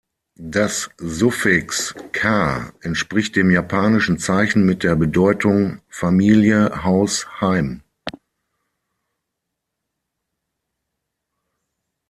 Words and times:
Das 0.39 0.89
Suffix 0.97 1.93
"-ka" 2.11 2.73
entspricht 2.83 3.35
dem 3.35 3.51
japanischen 3.51 4.17
Zeichen 4.17 4.65
mit 4.65 4.81
der 4.81 4.95
Bedeutung 4.95 5.79
„Familie, 5.89 6.83
Haus, 6.83 7.27
Heim“. 7.39 7.83